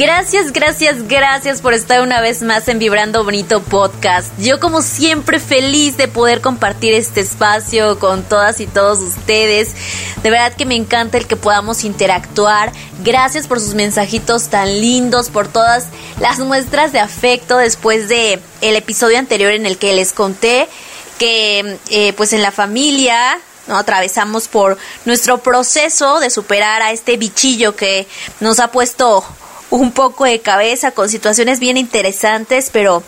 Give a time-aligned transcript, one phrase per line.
[0.00, 4.32] Gracias, gracias, gracias por estar una vez más en Vibrando Bonito Podcast.
[4.38, 9.74] Yo como siempre feliz de poder compartir este espacio con todas y todos ustedes.
[10.22, 12.72] De verdad que me encanta el que podamos interactuar.
[13.04, 18.76] Gracias por sus mensajitos tan lindos, por todas las muestras de afecto después de el
[18.76, 20.66] episodio anterior en el que les conté
[21.18, 23.76] que eh, pues en la familia ¿no?
[23.76, 28.08] atravesamos por nuestro proceso de superar a este bichillo que
[28.40, 29.26] nos ha puesto
[29.70, 33.02] un poco de cabeza con situaciones bien interesantes, pero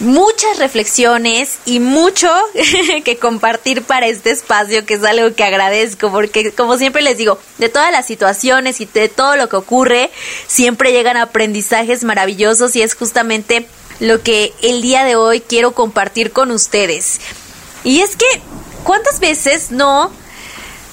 [0.00, 2.28] muchas reflexiones y mucho
[3.04, 7.38] que compartir para este espacio, que es algo que agradezco, porque como siempre les digo,
[7.58, 10.10] de todas las situaciones y de todo lo que ocurre,
[10.46, 13.66] siempre llegan aprendizajes maravillosos y es justamente
[14.00, 17.20] lo que el día de hoy quiero compartir con ustedes.
[17.84, 18.26] Y es que,
[18.84, 20.10] ¿cuántas veces no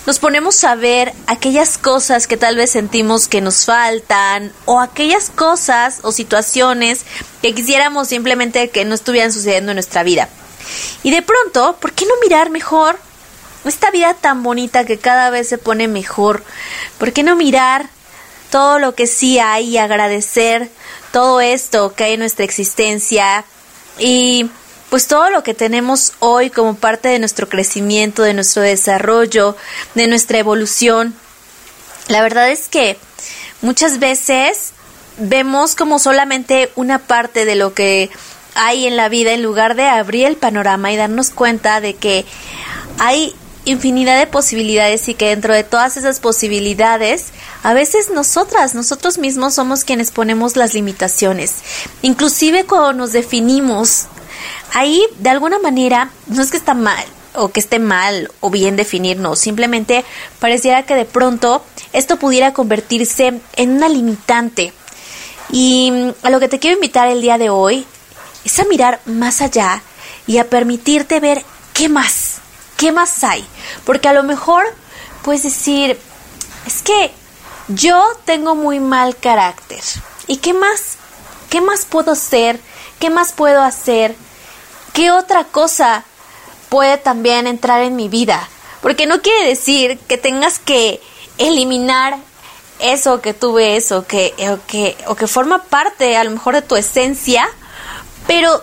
[0.08, 5.30] nos ponemos a ver aquellas cosas que tal vez sentimos que nos faltan o aquellas
[5.30, 7.02] cosas o situaciones
[7.42, 10.30] que quisiéramos simplemente que no estuvieran sucediendo en nuestra vida.
[11.04, 12.98] Y de pronto, ¿por qué no mirar mejor
[13.66, 16.42] esta vida tan bonita que cada vez se pone mejor?
[16.98, 17.90] ¿Por qué no mirar
[18.50, 20.70] todo lo que sí hay y agradecer
[21.12, 23.44] todo esto que hay en nuestra existencia
[24.00, 24.50] y
[24.90, 29.56] pues todo lo que tenemos hoy como parte de nuestro crecimiento, de nuestro desarrollo,
[29.96, 31.14] de nuestra evolución.
[32.08, 32.98] La verdad es que
[33.62, 34.72] muchas veces
[35.18, 38.10] vemos como solamente una parte de lo que
[38.56, 42.26] hay en la vida en lugar de abrir el panorama y darnos cuenta de que
[42.98, 47.26] hay infinidad de posibilidades y que dentro de todas esas posibilidades
[47.64, 51.56] a veces nosotras, nosotros mismos somos quienes ponemos las limitaciones.
[52.02, 54.06] Inclusive cuando nos definimos
[54.74, 58.76] Ahí, de alguna manera, no es que está mal o que esté mal o bien
[58.76, 60.04] definirnos, simplemente
[60.40, 61.64] pareciera que de pronto
[61.94, 64.74] esto pudiera convertirse en una limitante.
[65.50, 67.86] Y mm, a lo que te quiero invitar el día de hoy
[68.44, 69.82] es a mirar más allá
[70.26, 72.38] y a permitirte ver qué más,
[72.76, 73.46] qué más hay.
[73.86, 74.66] Porque a lo mejor
[75.22, 75.98] puedes decir,
[76.66, 77.12] es que
[77.68, 79.82] yo tengo muy mal carácter.
[80.28, 80.98] ¿Y qué más?
[81.50, 82.60] ¿Qué más puedo ser?
[83.00, 84.16] ¿Qué más puedo hacer?
[84.98, 86.04] ¿Qué otra cosa
[86.70, 88.50] puede también entrar en mi vida?
[88.82, 91.00] Porque no quiere decir que tengas que
[91.38, 92.18] eliminar
[92.80, 94.34] eso que tú ves o que,
[94.66, 97.48] que, o que forma parte a lo mejor de tu esencia,
[98.26, 98.60] pero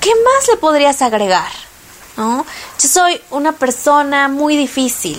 [0.00, 1.50] ¿qué más le podrías agregar?
[2.18, 2.44] ¿No?
[2.82, 5.18] Yo soy una persona muy difícil.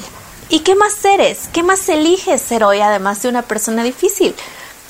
[0.49, 1.49] ¿Y qué más eres?
[1.51, 4.35] ¿Qué más eliges ser hoy además de una persona difícil?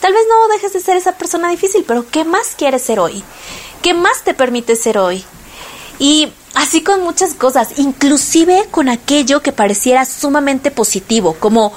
[0.02, 3.24] Tal vez no dejes de ser esa persona difícil, pero ¿qué más quieres ser hoy?
[3.82, 5.24] ¿Qué más te permite ser hoy?
[6.00, 11.74] Y así con muchas cosas, inclusive con aquello que pareciera sumamente positivo, como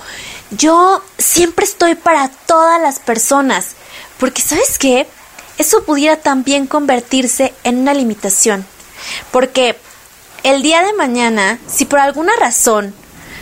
[0.51, 3.71] yo siempre estoy para todas las personas,
[4.19, 5.09] porque sabes qué,
[5.59, 8.65] eso pudiera también convertirse en una limitación,
[9.31, 9.77] porque
[10.45, 12.95] el día de mañana, si por alguna razón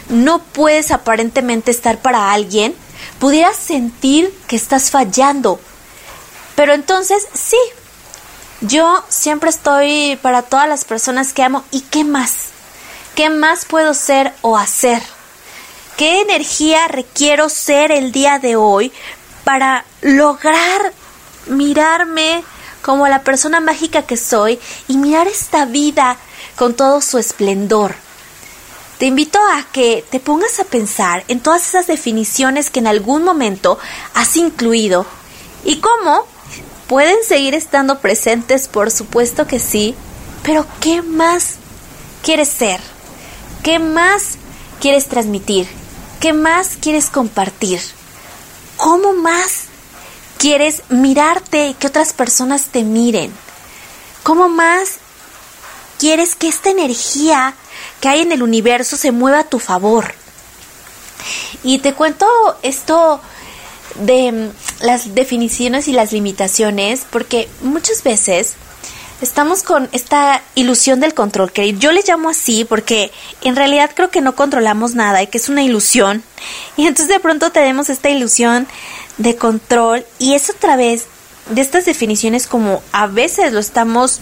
[0.09, 2.75] no puedes aparentemente estar para alguien,
[3.19, 5.61] pudieras sentir que estás fallando.
[6.57, 7.57] Pero entonces sí,
[8.61, 11.65] yo siempre estoy para todas las personas que amo.
[11.71, 12.49] ¿Y qué más?
[13.15, 15.03] ¿Qué más puedo ser o hacer?
[15.97, 18.93] ¿Qué energía requiero ser el día de hoy
[19.45, 20.93] para lograr
[21.47, 22.45] mirarme
[22.83, 24.59] como la persona mágica que soy
[24.89, 26.17] y mirar esta vida
[26.57, 27.95] con todo su esplendor?
[28.99, 33.25] Te invito a que te pongas a pensar en todas esas definiciones que en algún
[33.25, 33.79] momento
[34.13, 35.07] has incluido
[35.65, 36.27] y cómo
[36.91, 38.67] ¿Pueden seguir estando presentes?
[38.67, 39.95] Por supuesto que sí,
[40.43, 41.55] pero ¿qué más
[42.25, 42.81] quieres ser?
[43.63, 44.39] ¿Qué más
[44.81, 45.69] quieres transmitir?
[46.19, 47.81] ¿Qué más quieres compartir?
[48.77, 49.67] ¿Cómo más
[50.37, 53.33] quieres mirarte y que otras personas te miren?
[54.25, 54.95] ¿Cómo más
[55.97, 57.55] quieres que esta energía
[58.01, 60.13] que hay en el universo se mueva a tu favor?
[61.63, 62.27] Y te cuento
[62.63, 63.21] esto
[63.97, 68.55] de mm, las definiciones y las limitaciones, porque muchas veces
[69.21, 73.11] estamos con esta ilusión del control, que yo le llamo así porque
[73.43, 76.23] en realidad creo que no controlamos nada y que es una ilusión.
[76.77, 78.67] Y entonces de pronto tenemos esta ilusión
[79.19, 81.07] de control y es otra vez
[81.51, 84.21] de estas definiciones como a veces lo estamos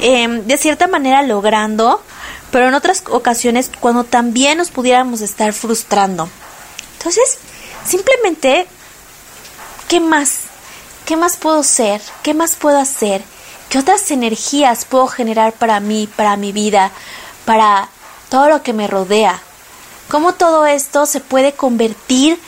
[0.00, 2.02] em, de cierta manera logrando,
[2.50, 6.28] pero en otras ocasiones cuando también nos pudiéramos estar frustrando.
[6.98, 7.38] Entonces,
[7.86, 8.66] simplemente,
[9.88, 10.40] ¿qué más?
[11.06, 12.02] ¿Qué más puedo ser?
[12.22, 13.22] ¿Qué más puedo hacer?
[13.70, 16.90] ¿Qué otras energías puedo generar para mí, para mi vida,
[17.46, 17.88] para
[18.28, 19.40] todo lo que me rodea?
[20.08, 22.38] ¿Cómo todo esto se puede convertir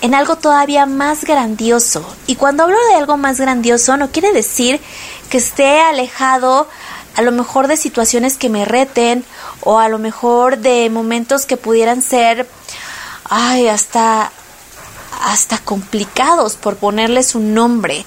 [0.00, 2.04] en algo todavía más grandioso?
[2.26, 4.80] Y cuando hablo de algo más grandioso no quiere decir
[5.28, 6.66] que esté alejado
[7.16, 9.24] a lo mejor de situaciones que me reten
[9.62, 12.48] o a lo mejor de momentos que pudieran ser
[13.30, 14.32] ay, hasta
[15.22, 18.04] hasta complicados por ponerles un nombre,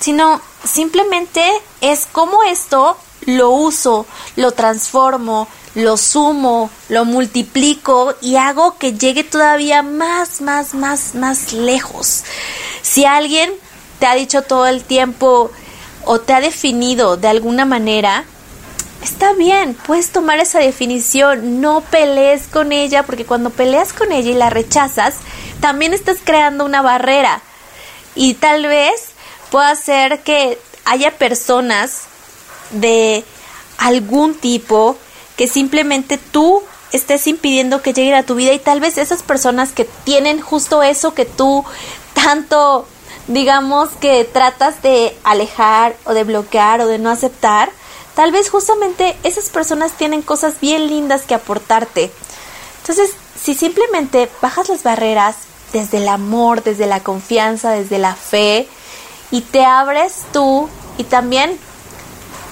[0.00, 1.42] sino simplemente
[1.80, 4.06] es como esto lo uso,
[4.36, 11.52] lo transformo, lo sumo, lo multiplico y hago que llegue todavía más, más, más, más
[11.52, 12.24] lejos.
[12.82, 13.50] Si alguien
[13.98, 15.50] te ha dicho todo el tiempo
[16.04, 18.24] o te ha definido de alguna manera,
[19.02, 24.30] está bien, puedes tomar esa definición, no pelees con ella, porque cuando peleas con ella
[24.30, 25.16] y la rechazas,
[25.60, 27.42] también estás creando una barrera.
[28.14, 29.10] Y tal vez
[29.50, 32.04] pueda ser que haya personas
[32.70, 33.24] de
[33.78, 34.96] algún tipo
[35.36, 39.72] que simplemente tú estés impidiendo que lleguen a tu vida y tal vez esas personas
[39.72, 41.64] que tienen justo eso que tú
[42.14, 42.86] tanto
[43.28, 47.70] digamos que tratas de alejar o de bloquear o de no aceptar,
[48.16, 52.10] tal vez justamente esas personas tienen cosas bien lindas que aportarte.
[52.80, 55.36] Entonces, si simplemente bajas las barreras
[55.72, 58.66] desde el amor, desde la confianza, desde la fe,
[59.30, 61.58] y te abres tú y también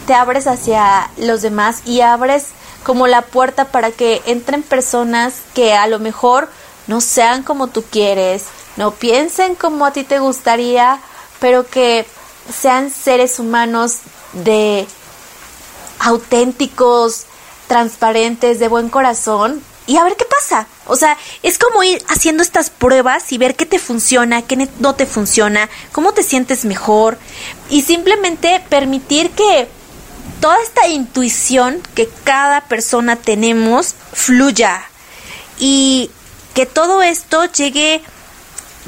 [0.06, 2.48] te abres hacia los demás y abres
[2.84, 6.50] como la puerta para que entren personas que a lo mejor
[6.86, 8.44] no sean como tú quieres,
[8.76, 10.98] no piensen como a ti te gustaría,
[11.40, 12.06] pero que
[12.52, 14.00] sean seres humanos
[14.34, 14.86] de
[16.04, 17.24] auténticos,
[17.66, 20.66] transparentes, de buen corazón y a ver qué pasa.
[20.86, 24.94] O sea, es como ir haciendo estas pruebas y ver qué te funciona, qué no
[24.94, 27.18] te funciona, cómo te sientes mejor
[27.70, 29.68] y simplemente permitir que
[30.40, 34.82] toda esta intuición que cada persona tenemos fluya
[35.58, 36.10] y
[36.54, 38.02] que todo esto llegue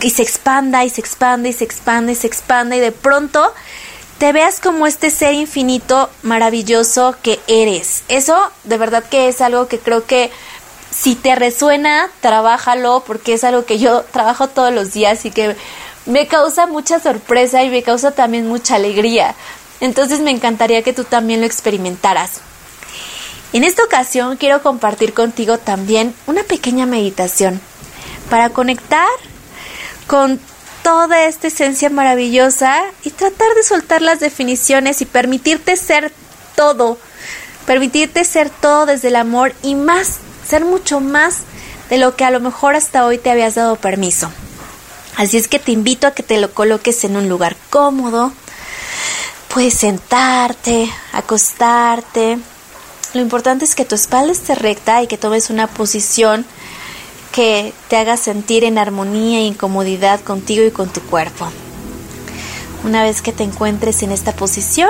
[0.00, 3.52] y se expanda y se expanda y se expanda y se expanda y de pronto
[4.18, 8.02] te veas como este ser infinito maravilloso que eres.
[8.08, 10.30] Eso de verdad que es algo que creo que
[10.90, 15.56] si te resuena, trabájalo porque es algo que yo trabajo todos los días y que
[16.06, 19.34] me causa mucha sorpresa y me causa también mucha alegría.
[19.80, 22.40] Entonces me encantaría que tú también lo experimentaras.
[23.52, 27.60] En esta ocasión quiero compartir contigo también una pequeña meditación
[28.30, 29.08] para conectar
[30.06, 30.40] con
[30.87, 36.12] toda esta esencia maravillosa y tratar de soltar las definiciones y permitirte ser
[36.55, 36.97] todo,
[37.67, 40.19] permitirte ser todo desde el amor y más
[40.49, 41.38] ser mucho más
[41.91, 44.31] de lo que a lo mejor hasta hoy te habías dado permiso.
[45.17, 48.33] Así es que te invito a que te lo coloques en un lugar cómodo.
[49.49, 52.38] Puedes sentarte, acostarte.
[53.12, 56.47] Lo importante es que tu espalda esté recta y que tomes una posición
[57.37, 61.47] que te haga sentir en armonía e incomodidad contigo y con tu cuerpo.
[62.83, 64.88] Una vez que te encuentres en esta posición,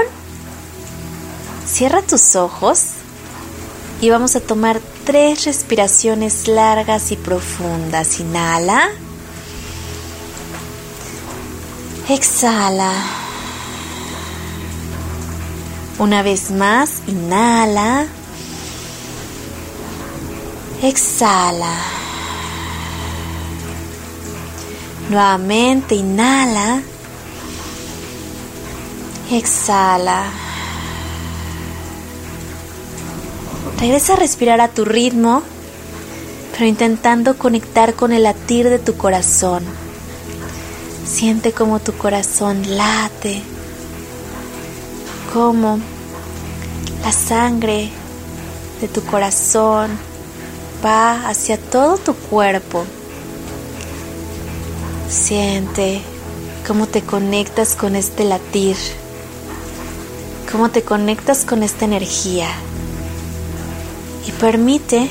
[1.67, 2.83] cierra tus ojos
[4.01, 8.21] y vamos a tomar tres respiraciones largas y profundas.
[8.21, 8.91] Inhala.
[12.09, 12.93] Exhala.
[15.99, 18.07] Una vez más, inhala.
[20.81, 22.06] Exhala.
[25.09, 26.83] Nuevamente, inhala.
[29.31, 30.25] Exhala.
[33.79, 35.43] Regresa a respirar a tu ritmo,
[36.53, 39.65] pero intentando conectar con el latir de tu corazón.
[41.05, 43.43] Siente como tu corazón late,
[45.33, 45.79] como
[47.05, 47.91] la sangre
[48.81, 49.91] de tu corazón
[50.85, 52.85] va hacia todo tu cuerpo.
[55.09, 56.03] Siente
[56.67, 58.77] cómo te conectas con este latir,
[60.51, 62.49] cómo te conectas con esta energía.
[64.27, 65.09] Y permite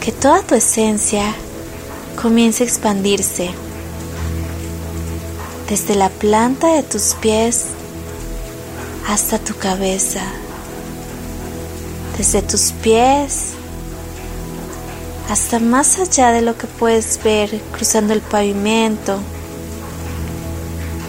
[0.00, 1.32] que toda tu esencia
[2.20, 3.50] comience a expandirse
[5.68, 7.66] desde la planta de tus pies
[9.06, 10.22] hasta tu cabeza,
[12.18, 13.54] desde tus pies
[15.30, 19.20] hasta más allá de lo que puedes ver cruzando el pavimento,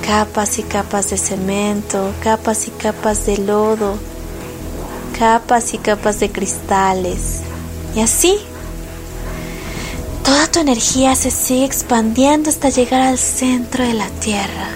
[0.05, 3.97] capas y capas de cemento, capas y capas de lodo,
[5.17, 7.39] capas y capas de cristales.
[7.95, 8.37] Y así,
[10.23, 14.69] toda tu energía se sigue expandiendo hasta llegar al centro de la Tierra.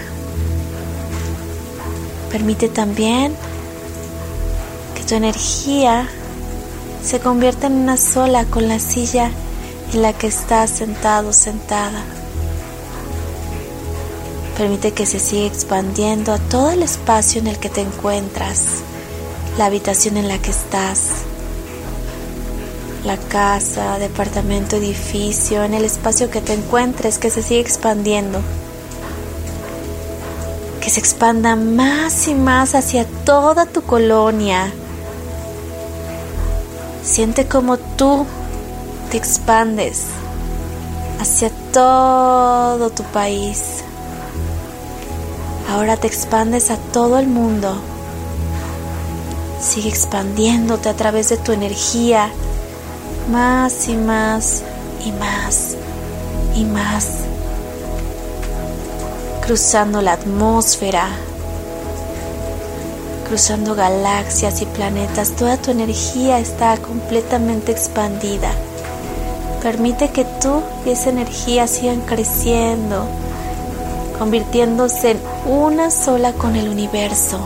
[2.32, 3.32] Permite también
[4.96, 6.08] que tu energía
[7.06, 9.30] se convierta en una sola con la silla
[9.92, 12.02] en la que estás sentado sentada.
[14.58, 18.64] Permite que se siga expandiendo a todo el espacio en el que te encuentras,
[19.56, 21.10] la habitación en la que estás,
[23.04, 28.40] la casa, departamento, edificio, en el espacio que te encuentres, que se siga expandiendo.
[30.80, 34.72] Que se expanda más y más hacia toda tu colonia.
[37.06, 38.26] Siente como tú
[39.12, 40.06] te expandes
[41.20, 43.84] hacia todo tu país.
[45.70, 47.76] Ahora te expandes a todo el mundo.
[49.62, 52.28] Sigue expandiéndote a través de tu energía,
[53.30, 54.62] más y más
[55.04, 55.76] y más
[56.56, 57.06] y más,
[59.46, 61.08] cruzando la atmósfera,
[63.28, 65.32] cruzando galaxias y planetas.
[65.32, 68.50] Toda tu energía está completamente expandida.
[69.62, 73.06] Permite que tú y esa energía sigan creciendo
[74.18, 77.38] convirtiéndose en una sola con el universo.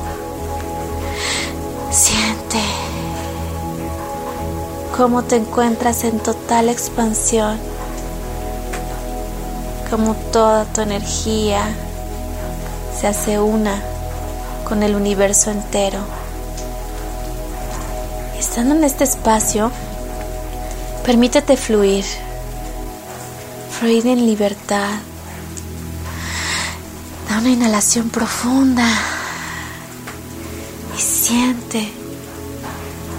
[1.91, 2.59] Siente
[4.97, 7.59] cómo te encuentras en total expansión,
[9.91, 11.63] como toda tu energía
[13.01, 13.83] se hace una
[14.71, 15.99] con el universo entero.
[18.39, 19.71] Estando en este espacio,
[21.05, 22.07] permítete fluir,
[23.79, 25.01] fluir en libertad
[27.31, 28.89] Da una inhalación profunda
[30.99, 31.89] y siente,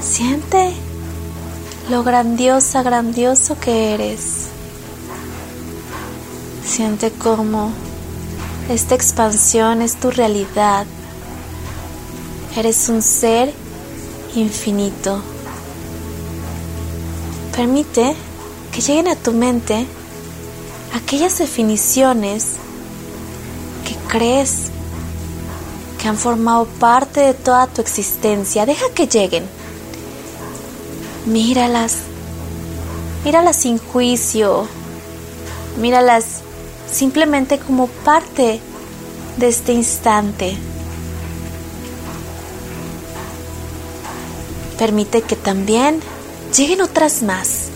[0.02, 0.74] siente
[1.90, 4.48] lo grandiosa, grandioso que eres.
[6.66, 7.72] Siente cómo
[8.68, 10.86] esta expansión es tu realidad.
[12.56, 13.54] Eres un ser
[14.36, 15.22] infinito.
[17.56, 18.16] Permite
[18.72, 19.86] que lleguen a tu mente
[20.94, 22.58] aquellas definiciones
[24.12, 24.70] crees
[26.00, 28.66] que han formado parte de toda tu existencia.
[28.66, 29.46] Deja que lleguen.
[31.26, 32.00] Míralas.
[33.24, 34.68] Míralas sin juicio.
[35.80, 36.42] Míralas
[36.92, 38.60] simplemente como parte
[39.38, 40.58] de este instante.
[44.82, 46.00] Permite que también
[46.58, 47.68] lleguen otras más.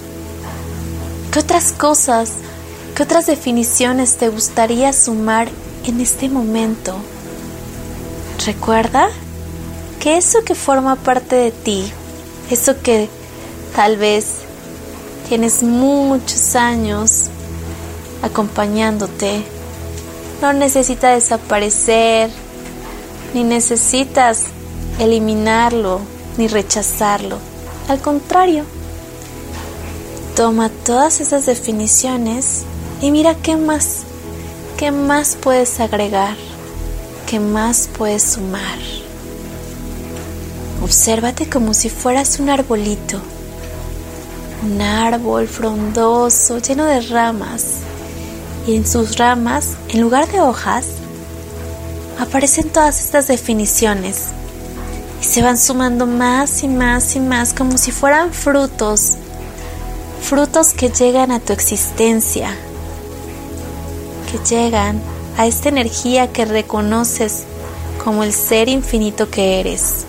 [1.31, 2.31] ¿Qué otras cosas,
[2.95, 5.47] qué otras definiciones te gustaría sumar
[5.85, 6.95] en este momento.
[8.43, 9.09] Recuerda
[10.00, 11.91] que eso que forma parte de ti,
[12.50, 13.07] eso que
[13.75, 14.38] tal vez
[15.29, 17.25] tienes muchos años
[18.24, 19.43] acompañándote,
[20.41, 22.31] no necesita desaparecer,
[23.35, 24.45] ni necesitas
[24.97, 26.01] eliminarlo,
[26.37, 27.37] ni rechazarlo.
[27.87, 28.63] Al contrario,
[30.35, 32.63] toma todas esas definiciones
[33.01, 34.05] y mira qué más
[34.77, 36.35] ¿Qué más puedes agregar?
[37.29, 38.77] ¿Qué más puedes sumar?
[40.83, 43.21] Obsérvate como si fueras un arbolito,
[44.65, 47.77] un árbol frondoso lleno de ramas
[48.67, 50.87] y en sus ramas, en lugar de hojas,
[52.19, 54.25] aparecen todas estas definiciones
[55.25, 59.13] y se van sumando más y más y más como si fueran frutos,
[60.22, 62.55] frutos que llegan a tu existencia,
[64.48, 65.01] llegan
[65.36, 67.46] a esta energía que reconoces
[68.03, 70.05] como el ser infinito que eres.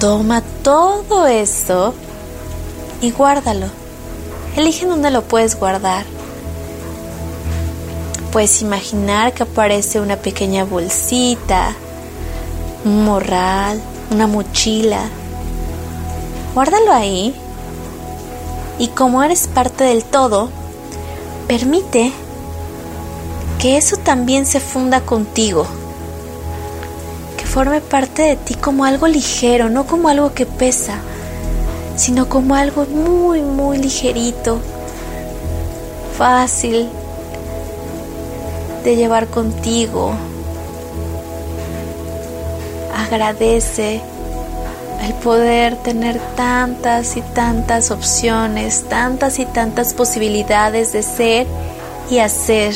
[0.00, 1.94] Toma todo eso
[3.00, 3.68] y guárdalo.
[4.56, 6.04] Elige dónde lo puedes guardar.
[8.32, 11.76] Puedes imaginar que aparece una pequeña bolsita,
[12.84, 15.08] un morral, una mochila.
[16.54, 17.34] Guárdalo ahí
[18.78, 20.50] y como eres parte del todo,
[21.46, 22.10] Permite
[23.58, 25.66] que eso también se funda contigo,
[27.36, 30.94] que forme parte de ti como algo ligero, no como algo que pesa,
[31.96, 34.58] sino como algo muy, muy ligerito,
[36.16, 36.88] fácil,
[38.84, 40.14] de llevar contigo.
[42.96, 44.00] Agradece
[45.02, 51.46] el poder tener tantas y tantas opciones, tantas y tantas posibilidades de ser
[52.10, 52.74] y hacer.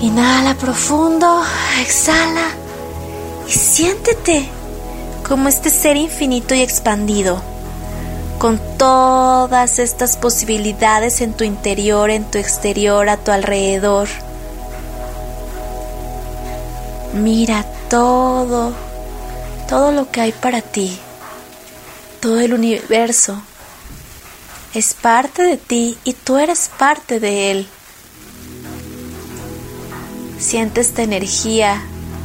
[0.00, 1.42] Inhala profundo,
[1.80, 2.48] exhala
[3.46, 4.48] y siéntete
[5.26, 7.40] como este ser infinito y expandido,
[8.38, 14.08] con todas estas posibilidades en tu interior, en tu exterior, a tu alrededor.
[17.14, 18.74] Mira todo,
[19.68, 20.98] todo lo que hay para ti,
[22.20, 23.40] todo el universo.
[24.74, 27.68] Es parte de ti y tú eres parte de él.
[30.40, 31.80] Siente esta energía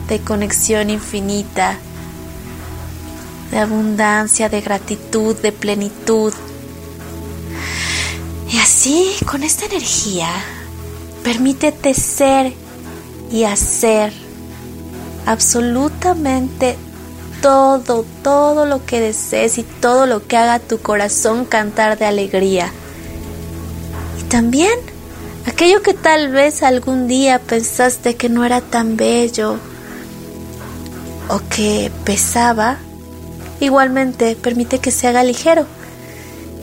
[0.08, 1.78] de conexión infinita
[3.52, 6.34] de abundancia, de gratitud, de plenitud.
[8.52, 10.30] Y así, con esta energía,
[11.24, 12.54] permítete ser
[13.32, 14.29] y hacer
[15.26, 16.78] absolutamente
[17.42, 22.72] todo, todo lo que desees y todo lo que haga tu corazón cantar de alegría.
[24.20, 24.78] Y también
[25.46, 29.58] aquello que tal vez algún día pensaste que no era tan bello
[31.30, 32.80] o que pesaba,
[33.60, 35.66] Igualmente, permite que se haga ligero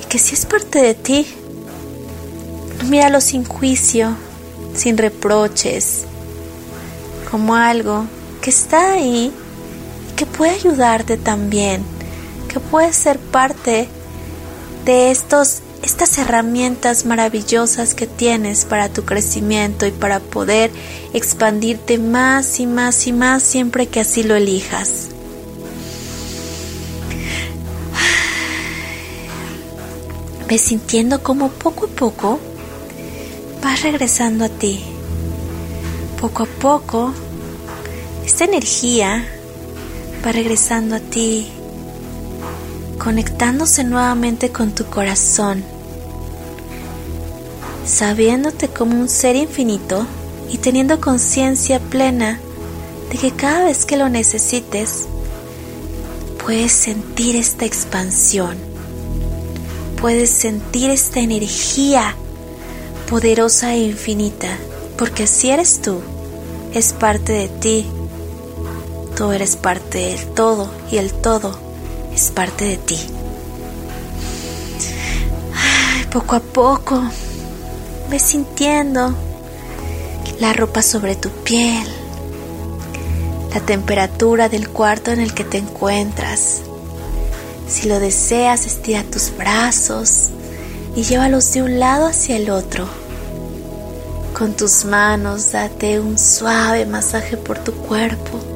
[0.00, 1.26] y que si es parte de ti,
[2.88, 4.16] míralo sin juicio,
[4.74, 6.04] sin reproches,
[7.30, 8.06] como algo
[8.46, 9.32] que está ahí
[10.08, 11.82] y que puede ayudarte también,
[12.46, 13.88] que puede ser parte
[14.84, 20.70] de estos estas herramientas maravillosas que tienes para tu crecimiento y para poder
[21.12, 25.08] expandirte más y más y más siempre que así lo elijas.
[30.48, 32.38] Ves sintiendo como poco a poco
[33.60, 34.84] vas regresando a ti.
[36.20, 37.12] Poco a poco,
[38.26, 39.24] esta energía
[40.24, 41.48] va regresando a ti,
[42.98, 45.64] conectándose nuevamente con tu corazón,
[47.86, 50.06] sabiéndote como un ser infinito
[50.50, 52.38] y teniendo conciencia plena
[53.10, 55.06] de que cada vez que lo necesites,
[56.44, 58.76] puedes sentir esta expansión
[59.96, 62.14] puedes sentir esta energía
[63.10, 64.56] poderosa e infinita,
[64.96, 66.00] porque si eres tú,
[66.74, 67.86] es parte de ti.
[69.16, 71.58] Tú eres parte del todo y el todo
[72.14, 73.00] es parte de ti.
[76.12, 77.02] poco a poco,
[78.08, 79.14] ves sintiendo
[80.40, 81.86] la ropa sobre tu piel,
[83.52, 86.62] la temperatura del cuarto en el que te encuentras,
[87.68, 90.28] si lo deseas, estira tus brazos
[90.94, 92.86] y llévalos de un lado hacia el otro.
[94.32, 98.55] Con tus manos date un suave masaje por tu cuerpo.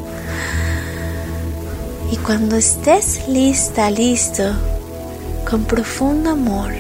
[2.11, 4.53] Y cuando estés lista, listo,
[5.49, 6.73] con profundo amor,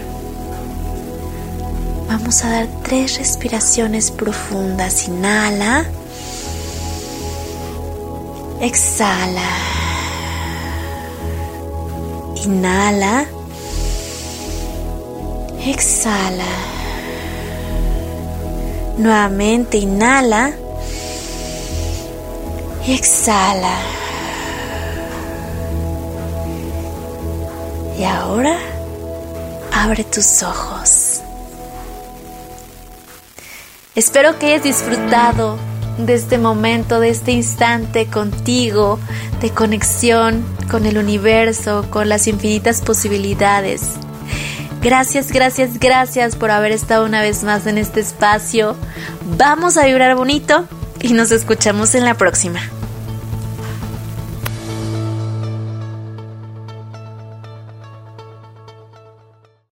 [2.08, 5.06] vamos a dar tres respiraciones profundas.
[5.06, 5.84] Inhala.
[8.60, 9.50] Exhala.
[12.44, 13.26] Inhala.
[15.64, 16.44] Exhala.
[18.98, 20.52] Nuevamente inhala.
[22.84, 23.99] Y exhala.
[28.00, 28.56] Y ahora
[29.74, 31.20] abre tus ojos.
[33.94, 35.58] Espero que hayas disfrutado
[35.98, 38.98] de este momento, de este instante contigo,
[39.42, 43.82] de conexión con el universo, con las infinitas posibilidades.
[44.80, 48.76] Gracias, gracias, gracias por haber estado una vez más en este espacio.
[49.36, 50.64] Vamos a vibrar bonito
[51.02, 52.62] y nos escuchamos en la próxima.